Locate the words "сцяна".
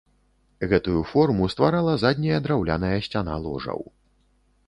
3.09-3.35